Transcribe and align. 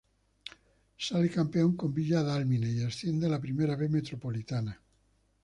Sale 1.05 1.29
campeón 1.29 1.75
con 1.77 1.93
Villa 1.93 2.23
Dálmine 2.23 2.71
y 2.71 2.81
asciende 2.81 3.27
a 3.27 3.29
la 3.29 3.39
Primera 3.39 3.75
B 3.75 3.87
Metropolitana. 3.87 4.81